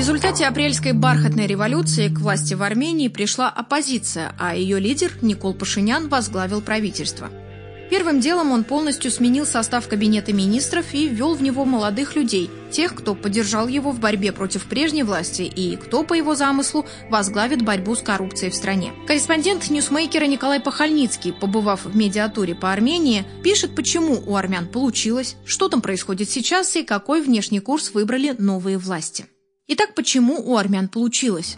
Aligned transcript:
результате 0.00 0.46
апрельской 0.46 0.94
бархатной 0.94 1.46
революции 1.46 2.08
к 2.08 2.20
власти 2.20 2.54
в 2.54 2.62
Армении 2.62 3.08
пришла 3.08 3.50
оппозиция, 3.50 4.34
а 4.38 4.56
ее 4.56 4.80
лидер 4.80 5.12
Никол 5.20 5.52
Пашинян 5.52 6.08
возглавил 6.08 6.62
правительство. 6.62 7.28
Первым 7.90 8.18
делом 8.18 8.50
он 8.50 8.64
полностью 8.64 9.10
сменил 9.10 9.44
состав 9.44 9.88
кабинета 9.88 10.32
министров 10.32 10.94
и 10.94 11.06
ввел 11.06 11.34
в 11.34 11.42
него 11.42 11.66
молодых 11.66 12.16
людей, 12.16 12.48
тех, 12.70 12.94
кто 12.94 13.14
поддержал 13.14 13.68
его 13.68 13.90
в 13.90 14.00
борьбе 14.00 14.32
против 14.32 14.64
прежней 14.64 15.02
власти 15.02 15.42
и 15.42 15.76
кто, 15.76 16.02
по 16.02 16.14
его 16.14 16.34
замыслу, 16.34 16.86
возглавит 17.10 17.60
борьбу 17.60 17.94
с 17.94 18.00
коррупцией 18.00 18.52
в 18.52 18.54
стране. 18.54 18.94
Корреспондент 19.06 19.68
ньюсмейкера 19.68 20.24
Николай 20.24 20.60
Пахальницкий, 20.60 21.34
побывав 21.34 21.84
в 21.84 21.94
медиатуре 21.94 22.54
по 22.54 22.72
Армении, 22.72 23.26
пишет, 23.44 23.74
почему 23.76 24.22
у 24.24 24.34
армян 24.34 24.66
получилось, 24.66 25.36
что 25.44 25.68
там 25.68 25.82
происходит 25.82 26.30
сейчас 26.30 26.74
и 26.76 26.84
какой 26.84 27.20
внешний 27.20 27.60
курс 27.60 27.92
выбрали 27.92 28.34
новые 28.38 28.78
власти. 28.78 29.26
Итак, 29.72 29.94
почему 29.94 30.42
у 30.44 30.56
армян 30.56 30.88
получилось? 30.88 31.56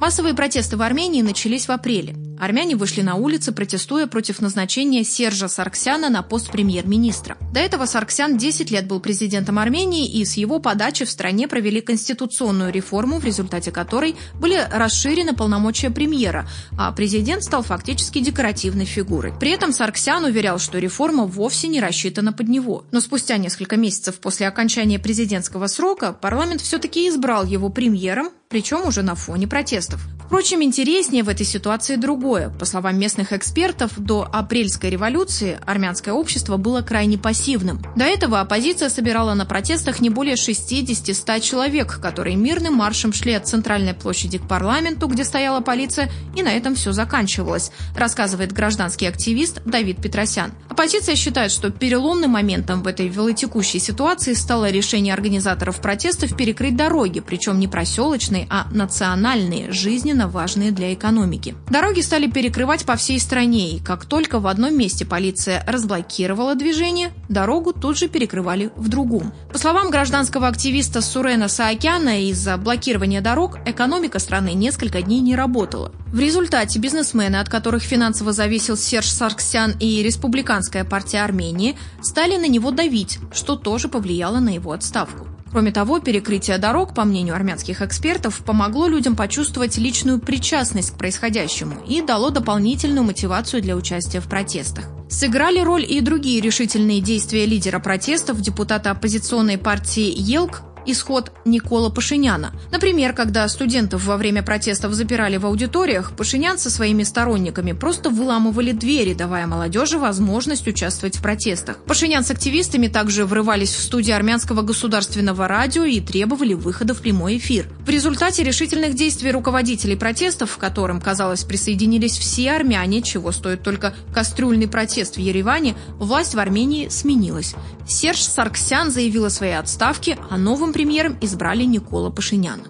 Массовые 0.00 0.34
протесты 0.34 0.76
в 0.76 0.82
Армении 0.82 1.22
начались 1.22 1.68
в 1.68 1.70
апреле. 1.72 2.14
Армяне 2.38 2.76
вышли 2.76 3.00
на 3.00 3.14
улицы, 3.14 3.50
протестуя 3.52 4.06
против 4.06 4.40
назначения 4.40 5.04
Сержа 5.04 5.48
Сарксяна 5.48 6.10
на 6.10 6.22
пост 6.22 6.50
премьер-министра. 6.50 7.38
До 7.52 7.60
этого 7.60 7.86
Сарксян 7.86 8.36
10 8.36 8.70
лет 8.70 8.86
был 8.86 9.00
президентом 9.00 9.58
Армении, 9.58 10.06
и 10.06 10.22
с 10.24 10.34
его 10.34 10.58
подачи 10.58 11.06
в 11.06 11.10
стране 11.10 11.48
провели 11.48 11.80
конституционную 11.80 12.72
реформу, 12.72 13.18
в 13.18 13.24
результате 13.24 13.72
которой 13.72 14.16
были 14.34 14.60
расширены 14.70 15.34
полномочия 15.34 15.88
премьера, 15.88 16.46
а 16.78 16.92
президент 16.92 17.42
стал 17.42 17.62
фактически 17.62 18.18
декоративной 18.18 18.84
фигурой. 18.84 19.32
При 19.40 19.52
этом 19.52 19.72
Сарксян 19.72 20.22
уверял, 20.24 20.58
что 20.58 20.78
реформа 20.78 21.24
вовсе 21.24 21.68
не 21.68 21.80
рассчитана 21.80 22.34
под 22.34 22.48
него. 22.48 22.84
Но 22.92 23.00
спустя 23.00 23.38
несколько 23.38 23.76
месяцев 23.76 24.16
после 24.16 24.46
окончания 24.46 24.98
президентского 24.98 25.68
срока 25.68 26.12
парламент 26.12 26.60
все-таки 26.60 27.08
избрал 27.08 27.46
его 27.46 27.70
премьером, 27.70 28.28
причем 28.56 28.86
уже 28.86 29.02
на 29.02 29.14
фоне 29.14 29.46
протестов. 29.46 30.15
Впрочем, 30.26 30.60
интереснее 30.64 31.22
в 31.22 31.28
этой 31.28 31.46
ситуации 31.46 31.94
другое. 31.94 32.50
По 32.50 32.64
словам 32.64 32.98
местных 32.98 33.32
экспертов, 33.32 33.92
до 33.96 34.28
апрельской 34.30 34.90
революции 34.90 35.58
армянское 35.64 36.12
общество 36.12 36.56
было 36.56 36.82
крайне 36.82 37.16
пассивным. 37.16 37.80
До 37.94 38.04
этого 38.04 38.40
оппозиция 38.40 38.88
собирала 38.88 39.34
на 39.34 39.46
протестах 39.46 40.00
не 40.00 40.10
более 40.10 40.34
60-100 40.34 41.40
человек, 41.40 42.00
которые 42.00 42.34
мирным 42.34 42.74
маршем 42.74 43.12
шли 43.12 43.34
от 43.34 43.46
центральной 43.46 43.94
площади 43.94 44.38
к 44.38 44.48
парламенту, 44.48 45.06
где 45.06 45.22
стояла 45.22 45.60
полиция, 45.60 46.10
и 46.34 46.42
на 46.42 46.52
этом 46.52 46.74
все 46.74 46.90
заканчивалось, 46.90 47.70
рассказывает 47.94 48.52
гражданский 48.52 49.06
активист 49.06 49.62
Давид 49.64 50.02
Петросян. 50.02 50.52
Оппозиция 50.68 51.14
считает, 51.14 51.52
что 51.52 51.70
переломным 51.70 52.32
моментом 52.32 52.82
в 52.82 52.88
этой 52.88 53.06
велотекущей 53.06 53.78
ситуации 53.78 54.34
стало 54.34 54.70
решение 54.70 55.14
организаторов 55.14 55.80
протестов 55.80 56.36
перекрыть 56.36 56.76
дороги, 56.76 57.20
причем 57.20 57.60
не 57.60 57.68
проселочные, 57.68 58.48
а 58.50 58.66
национальные, 58.72 59.70
жизненно 59.70 60.15
жизненно 60.16 60.28
важные 60.28 60.72
для 60.72 60.94
экономики. 60.94 61.54
Дороги 61.68 62.00
стали 62.00 62.26
перекрывать 62.26 62.86
по 62.86 62.96
всей 62.96 63.20
стране, 63.20 63.72
и 63.72 63.80
как 63.80 64.06
только 64.06 64.40
в 64.40 64.46
одном 64.46 64.76
месте 64.76 65.04
полиция 65.04 65.62
разблокировала 65.66 66.54
движение, 66.54 67.10
дорогу 67.28 67.74
тут 67.74 67.98
же 67.98 68.08
перекрывали 68.08 68.70
в 68.76 68.88
другом. 68.88 69.32
По 69.52 69.58
словам 69.58 69.90
гражданского 69.90 70.48
активиста 70.48 71.02
Сурена 71.02 71.48
Саакяна, 71.48 72.22
из-за 72.30 72.56
блокирования 72.56 73.20
дорог 73.20 73.58
экономика 73.66 74.18
страны 74.18 74.54
несколько 74.54 75.02
дней 75.02 75.20
не 75.20 75.36
работала. 75.36 75.92
В 76.06 76.18
результате 76.18 76.78
бизнесмены, 76.78 77.36
от 77.36 77.50
которых 77.50 77.82
финансово 77.82 78.32
зависел 78.32 78.78
Серж 78.78 79.10
Сарксян 79.10 79.74
и 79.78 80.02
Республиканская 80.02 80.84
партия 80.84 81.24
Армении, 81.24 81.76
стали 82.00 82.38
на 82.38 82.48
него 82.48 82.70
давить, 82.70 83.18
что 83.34 83.56
тоже 83.56 83.88
повлияло 83.88 84.38
на 84.38 84.54
его 84.54 84.72
отставку. 84.72 85.26
Кроме 85.50 85.72
того, 85.72 86.00
перекрытие 86.00 86.58
дорог, 86.58 86.94
по 86.94 87.04
мнению 87.04 87.34
армянских 87.34 87.80
экспертов, 87.80 88.42
помогло 88.44 88.88
людям 88.88 89.16
почувствовать 89.16 89.78
личную 89.78 90.18
причастность 90.18 90.90
к 90.90 90.98
происходящему 90.98 91.76
и 91.86 92.02
дало 92.02 92.30
дополнительную 92.30 93.04
мотивацию 93.04 93.62
для 93.62 93.76
участия 93.76 94.20
в 94.20 94.28
протестах. 94.28 94.84
Сыграли 95.08 95.60
роль 95.60 95.84
и 95.88 96.00
другие 96.00 96.40
решительные 96.40 97.00
действия 97.00 97.46
лидера 97.46 97.78
протестов, 97.78 98.40
депутата 98.40 98.90
оппозиционной 98.90 99.56
партии 99.56 100.12
«Елк» 100.16 100.62
исход 100.86 101.32
Никола 101.44 101.90
Пашиняна. 101.90 102.52
Например, 102.70 103.12
когда 103.12 103.48
студентов 103.48 104.04
во 104.04 104.16
время 104.16 104.42
протестов 104.42 104.92
запирали 104.92 105.36
в 105.36 105.46
аудиториях, 105.46 106.12
Пашинян 106.12 106.58
со 106.58 106.70
своими 106.70 107.02
сторонниками 107.02 107.72
просто 107.72 108.10
выламывали 108.10 108.72
двери, 108.72 109.14
давая 109.14 109.46
молодежи 109.46 109.98
возможность 109.98 110.66
участвовать 110.66 111.16
в 111.16 111.22
протестах. 111.22 111.78
Пашинян 111.86 112.24
с 112.24 112.30
активистами 112.30 112.88
также 112.88 113.24
врывались 113.24 113.74
в 113.74 113.82
студии 113.82 114.12
армянского 114.12 114.62
государственного 114.62 115.48
радио 115.48 115.84
и 115.84 116.00
требовали 116.00 116.54
выхода 116.54 116.94
в 116.94 117.00
прямой 117.00 117.38
эфир. 117.38 117.68
В 117.84 117.88
результате 117.88 118.42
решительных 118.42 118.94
действий 118.94 119.30
руководителей 119.30 119.96
протестов, 119.96 120.56
к 120.56 120.60
которым, 120.60 121.00
казалось, 121.00 121.44
присоединились 121.44 122.16
все 122.16 122.52
армяне, 122.52 123.02
чего 123.02 123.32
стоит 123.32 123.62
только 123.62 123.94
кастрюльный 124.14 124.68
протест 124.68 125.16
в 125.16 125.20
Ереване, 125.20 125.76
власть 125.98 126.34
в 126.34 126.38
Армении 126.38 126.88
сменилась. 126.88 127.54
Серж 127.88 128.22
Сарксян 128.22 128.90
заявил 128.90 129.26
о 129.26 129.30
своей 129.30 129.56
отставке, 129.58 130.18
а 130.28 130.36
новым 130.36 130.72
премьером 130.76 131.16
избрали 131.22 131.62
Никола 131.62 132.10
Пашиняна. 132.10 132.64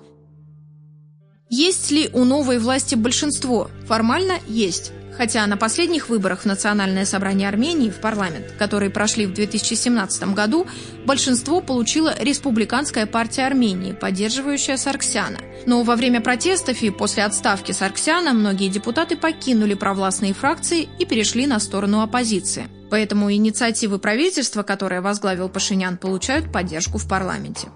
Есть 1.50 1.90
ли 1.90 2.08
у 2.12 2.22
новой 2.22 2.60
власти 2.60 2.94
большинство? 2.94 3.68
Формально 3.88 4.34
есть. 4.46 4.92
Хотя 5.16 5.44
на 5.48 5.56
последних 5.56 6.08
выборах 6.08 6.42
в 6.42 6.44
Национальное 6.44 7.04
собрание 7.04 7.48
Армении 7.48 7.90
в 7.90 8.00
парламент, 8.00 8.52
которые 8.60 8.90
прошли 8.90 9.26
в 9.26 9.32
2017 9.32 10.34
году, 10.34 10.68
большинство 11.04 11.60
получила 11.60 12.14
Республиканская 12.20 13.06
партия 13.06 13.44
Армении, 13.44 13.92
поддерживающая 13.92 14.76
Сарксяна. 14.76 15.38
Но 15.66 15.82
во 15.82 15.96
время 15.96 16.20
протестов 16.20 16.82
и 16.82 16.90
после 16.90 17.24
отставки 17.24 17.72
Сарксяна 17.72 18.34
многие 18.34 18.68
депутаты 18.68 19.16
покинули 19.16 19.74
провластные 19.74 20.32
фракции 20.32 20.88
и 21.00 21.04
перешли 21.06 21.48
на 21.48 21.58
сторону 21.58 22.02
оппозиции. 22.02 22.68
Поэтому 22.88 23.32
инициативы 23.32 23.98
правительства, 23.98 24.62
которое 24.62 25.00
возглавил 25.00 25.48
Пашинян, 25.48 25.96
получают 25.96 26.52
поддержку 26.52 26.98
в 26.98 27.08
парламенте. 27.08 27.66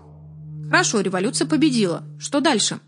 Хорошо, 0.70 1.00
революция 1.00 1.46
победила. 1.46 2.04
Что 2.18 2.40
дальше? 2.40 2.78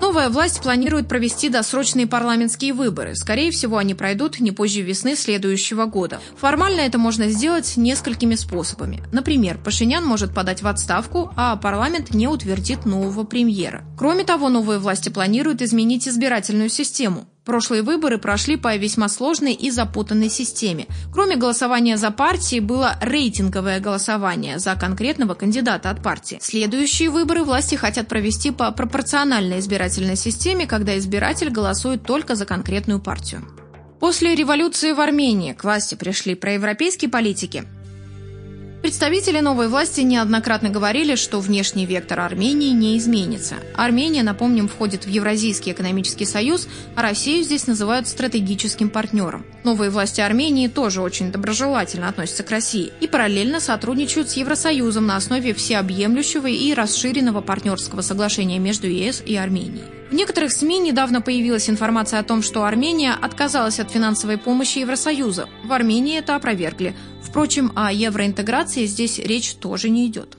Новая 0.00 0.28
власть 0.28 0.62
планирует 0.62 1.08
провести 1.08 1.48
досрочные 1.48 2.06
парламентские 2.06 2.72
выборы. 2.72 3.16
Скорее 3.16 3.50
всего, 3.50 3.78
они 3.78 3.94
пройдут 3.94 4.38
не 4.38 4.52
позже 4.52 4.82
весны 4.82 5.16
следующего 5.16 5.86
года. 5.86 6.20
Формально 6.36 6.82
это 6.82 6.98
можно 6.98 7.28
сделать 7.30 7.76
несколькими 7.76 8.36
способами. 8.36 9.02
Например, 9.10 9.58
Пашинян 9.58 10.04
может 10.04 10.32
подать 10.32 10.62
в 10.62 10.68
отставку, 10.68 11.32
а 11.36 11.56
парламент 11.56 12.14
не 12.14 12.28
утвердит 12.28 12.86
нового 12.86 13.24
премьера. 13.24 13.82
Кроме 13.98 14.22
того, 14.22 14.48
новые 14.48 14.78
власти 14.78 15.08
планируют 15.08 15.62
изменить 15.62 16.06
избирательную 16.06 16.68
систему. 16.68 17.26
Прошлые 17.48 17.80
выборы 17.80 18.18
прошли 18.18 18.58
по 18.58 18.76
весьма 18.76 19.08
сложной 19.08 19.54
и 19.54 19.70
запутанной 19.70 20.28
системе. 20.28 20.86
Кроме 21.10 21.34
голосования 21.36 21.96
за 21.96 22.10
партии, 22.10 22.60
было 22.60 22.98
рейтинговое 23.00 23.80
голосование 23.80 24.58
за 24.58 24.74
конкретного 24.74 25.32
кандидата 25.32 25.88
от 25.88 26.02
партии. 26.02 26.36
Следующие 26.42 27.08
выборы 27.08 27.44
власти 27.44 27.74
хотят 27.74 28.06
провести 28.06 28.50
по 28.50 28.70
пропорциональной 28.70 29.60
избирательной 29.60 30.16
системе, 30.16 30.66
когда 30.66 30.98
избиратель 30.98 31.48
голосует 31.48 32.02
только 32.02 32.34
за 32.34 32.44
конкретную 32.44 33.00
партию. 33.00 33.42
После 33.98 34.34
революции 34.34 34.92
в 34.92 35.00
Армении 35.00 35.54
к 35.54 35.64
власти 35.64 35.94
пришли 35.94 36.34
проевропейские 36.34 37.10
политики. 37.10 37.64
Представители 38.80 39.40
новой 39.40 39.66
власти 39.66 40.02
неоднократно 40.02 40.70
говорили, 40.70 41.16
что 41.16 41.40
внешний 41.40 41.84
вектор 41.84 42.20
Армении 42.20 42.70
не 42.70 42.96
изменится. 42.96 43.56
Армения, 43.74 44.22
напомним, 44.22 44.68
входит 44.68 45.04
в 45.04 45.08
Евразийский 45.08 45.72
экономический 45.72 46.24
союз, 46.24 46.68
а 46.94 47.02
Россию 47.02 47.42
здесь 47.42 47.66
называют 47.66 48.06
стратегическим 48.06 48.88
партнером. 48.88 49.44
Новые 49.64 49.90
власти 49.90 50.20
Армении 50.20 50.68
тоже 50.68 51.02
очень 51.02 51.32
доброжелательно 51.32 52.08
относятся 52.08 52.44
к 52.44 52.50
России 52.50 52.92
и 53.00 53.08
параллельно 53.08 53.58
сотрудничают 53.58 54.30
с 54.30 54.34
Евросоюзом 54.34 55.06
на 55.06 55.16
основе 55.16 55.54
всеобъемлющего 55.54 56.46
и 56.46 56.72
расширенного 56.72 57.40
партнерского 57.40 58.02
соглашения 58.02 58.60
между 58.60 58.86
ЕС 58.86 59.22
и 59.26 59.34
Арменией. 59.34 59.84
В 60.10 60.14
некоторых 60.14 60.52
СМИ 60.52 60.78
недавно 60.78 61.20
появилась 61.20 61.68
информация 61.68 62.20
о 62.20 62.22
том, 62.22 62.42
что 62.42 62.64
Армения 62.64 63.12
отказалась 63.12 63.78
от 63.78 63.90
финансовой 63.90 64.38
помощи 64.38 64.78
Евросоюза. 64.78 65.48
В 65.64 65.72
Армении 65.72 66.18
это 66.18 66.34
опровергли. 66.34 66.96
Впрочем, 67.38 67.70
о 67.76 67.92
евроинтеграции 67.92 68.84
здесь 68.84 69.20
речь 69.20 69.54
тоже 69.54 69.90
не 69.90 70.08
идет. 70.08 70.36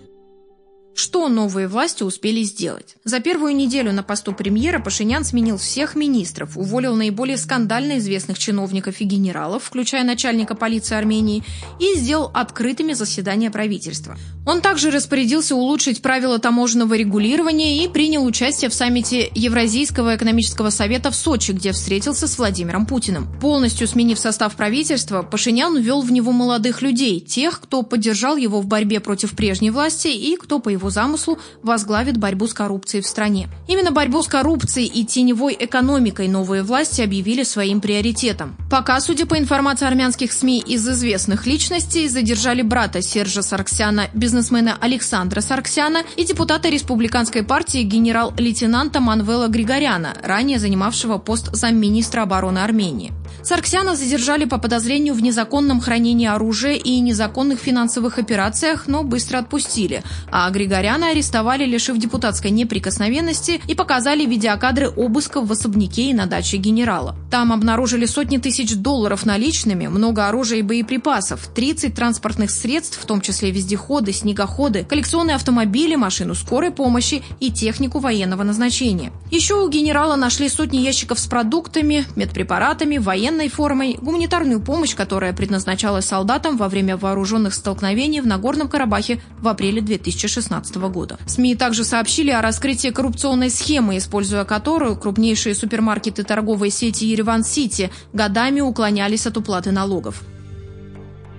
Что 1.01 1.29
новые 1.29 1.69
власти 1.69 2.03
успели 2.03 2.43
сделать? 2.43 2.97
За 3.05 3.21
первую 3.21 3.55
неделю 3.55 3.93
на 3.93 4.03
посту 4.03 4.33
премьера 4.33 4.79
Пашинян 4.79 5.23
сменил 5.23 5.57
всех 5.57 5.95
министров, 5.95 6.57
уволил 6.57 6.93
наиболее 6.93 7.37
скандально 7.37 7.99
известных 7.99 8.37
чиновников 8.37 8.99
и 8.99 9.05
генералов, 9.05 9.63
включая 9.63 10.03
начальника 10.03 10.55
полиции 10.55 10.95
Армении, 10.95 11.45
и 11.79 11.97
сделал 11.97 12.29
открытыми 12.33 12.91
заседания 12.91 13.49
правительства. 13.49 14.17
Он 14.45 14.59
также 14.59 14.91
распорядился 14.91 15.55
улучшить 15.55 16.01
правила 16.01 16.37
таможенного 16.37 16.95
регулирования 16.95 17.81
и 17.81 17.87
принял 17.87 18.25
участие 18.25 18.69
в 18.69 18.73
саммите 18.73 19.31
Евразийского 19.33 20.17
экономического 20.17 20.69
совета 20.69 21.11
в 21.11 21.15
Сочи, 21.15 21.51
где 21.53 21.71
встретился 21.71 22.27
с 22.27 22.37
Владимиром 22.37 22.85
Путиным. 22.85 23.39
Полностью 23.39 23.87
сменив 23.87 24.19
состав 24.19 24.53
правительства, 24.55 25.21
Пашинян 25.21 25.77
ввел 25.77 26.01
в 26.01 26.11
него 26.11 26.33
молодых 26.33 26.81
людей, 26.81 27.21
тех, 27.21 27.61
кто 27.61 27.83
поддержал 27.83 28.35
его 28.35 28.59
в 28.59 28.65
борьбе 28.65 28.99
против 28.99 29.31
прежней 29.31 29.71
власти 29.71 30.09
и 30.09 30.35
кто, 30.35 30.59
по 30.59 30.67
его 30.67 30.88
замыслу 30.89 31.37
возглавит 31.63 32.17
борьбу 32.17 32.47
с 32.47 32.53
коррупцией 32.53 33.01
в 33.01 33.07
стране. 33.07 33.49
Именно 33.67 33.91
борьбу 33.91 34.21
с 34.21 34.27
коррупцией 34.27 34.87
и 34.87 35.05
теневой 35.05 35.55
экономикой 35.59 36.27
новые 36.27 36.63
власти 36.63 37.01
объявили 37.01 37.43
своим 37.43 37.81
приоритетом. 37.81 38.55
Пока, 38.69 38.99
судя 38.99 39.25
по 39.25 39.37
информации 39.37 39.85
армянских 39.85 40.31
СМИ 40.31 40.59
из 40.59 40.87
известных 40.87 41.45
личностей, 41.45 42.07
задержали 42.07 42.61
брата 42.61 43.01
Сержа 43.01 43.41
Сарксяна, 43.41 44.07
бизнесмена 44.13 44.77
Александра 44.79 45.41
Сарксяна 45.41 46.03
и 46.15 46.23
депутата 46.23 46.69
республиканской 46.69 47.43
партии 47.43 47.83
генерал-лейтенанта 47.83 48.99
Манвела 48.99 49.47
Григоряна, 49.47 50.13
ранее 50.23 50.59
занимавшего 50.59 51.17
пост 51.17 51.49
замминистра 51.53 52.23
обороны 52.23 52.59
Армении. 52.59 53.13
Сарксяна 53.43 53.95
задержали 53.95 54.45
по 54.45 54.57
подозрению 54.57 55.13
в 55.13 55.21
незаконном 55.21 55.79
хранении 55.79 56.27
оружия 56.27 56.73
и 56.73 56.99
незаконных 56.99 57.59
финансовых 57.59 58.19
операциях, 58.19 58.87
но 58.87 59.03
быстро 59.03 59.39
отпустили, 59.39 60.03
а 60.31 60.49
Григоряна 60.49 61.11
арестовали, 61.11 61.65
лишив 61.65 61.97
депутатской 61.97 62.51
неприкосновенности 62.51 63.61
и 63.67 63.75
показали 63.75 64.25
видеокадры 64.25 64.89
обысков 64.89 65.47
в 65.47 65.51
особняке 65.51 66.09
и 66.09 66.13
на 66.13 66.25
даче 66.25 66.57
генерала. 66.57 67.15
Там 67.29 67.53
обнаружили 67.53 68.07
сотни 68.07 68.37
тысяч 68.37 68.75
долларов 68.75 69.25
наличными, 69.25 69.85
много 69.87 70.27
оружия 70.27 70.59
и 70.59 70.63
боеприпасов, 70.63 71.47
30 71.53 71.93
транспортных 71.93 72.49
средств, 72.49 72.99
в 72.99 73.05
том 73.05 73.21
числе 73.21 73.51
вездеходы, 73.51 74.11
снегоходы, 74.13 74.83
коллекционные 74.83 75.35
автомобили, 75.35 75.95
машину 75.95 76.33
скорой 76.33 76.71
помощи 76.71 77.21
и 77.39 77.51
технику 77.51 77.99
военного 77.99 78.41
назначения. 78.41 79.11
Еще 79.29 79.55
у 79.55 79.69
генерала 79.69 80.15
нашли 80.15 80.49
сотни 80.49 80.77
ящиков 80.77 81.19
с 81.19 81.27
продуктами, 81.27 82.05
медпрепаратами, 82.15 82.97
военной 82.97 83.47
формой, 83.47 83.97
гуманитарную 84.01 84.59
помощь, 84.59 84.95
которая 84.95 85.31
предназначалась 85.33 86.05
солдатам 86.05 86.57
во 86.57 86.67
время 86.67 86.97
вооруженных 86.97 87.53
столкновений 87.53 88.21
в 88.21 88.27
Нагорном 88.27 88.67
Карабахе 88.67 89.21
в 89.39 89.47
апреле 89.47 89.81
2016 89.81 90.75
года. 90.77 91.19
СМИ 91.27 91.55
также 91.55 91.83
сообщили 91.83 92.31
о 92.31 92.41
раскрытии 92.41 92.89
коррупционной 92.89 93.51
схемы, 93.51 93.97
используя 93.97 94.45
которую 94.45 94.95
крупнейшие 94.95 95.53
супермаркеты 95.53 96.23
торговой 96.23 96.71
сети 96.71 97.18
Ереван-Сити 97.19 97.91
годами 98.13 98.61
уклонялись 98.61 99.27
от 99.27 99.37
уплаты 99.37 99.71
налогов. 99.71 100.23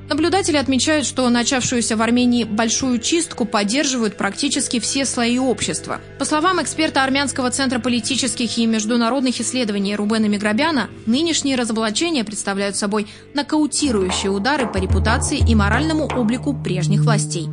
Наблюдатели 0.08 0.56
отмечают, 0.56 1.06
что 1.06 1.28
начавшуюся 1.28 1.96
в 1.96 2.02
Армении 2.02 2.42
большую 2.42 2.98
чистку 2.98 3.44
поддерживают 3.44 4.16
практически 4.16 4.80
все 4.80 5.04
слои 5.04 5.38
общества. 5.38 6.00
По 6.18 6.24
словам 6.24 6.60
эксперта 6.60 7.04
Армянского 7.04 7.52
центра 7.52 7.78
политических 7.78 8.58
и 8.58 8.66
международных 8.66 9.40
исследований 9.40 9.94
Рубена 9.94 10.26
Миграбяна, 10.26 10.90
нынешние 11.06 11.54
разоблачения 11.54 12.24
представляют 12.24 12.74
собой 12.74 13.06
нокаутирующие 13.34 14.32
удары 14.32 14.66
по 14.66 14.78
репутации 14.78 15.38
и 15.48 15.54
моральному 15.54 16.06
облику 16.06 16.54
прежних 16.54 17.02
властей. 17.02 17.48